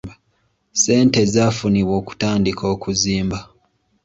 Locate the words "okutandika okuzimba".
2.01-3.39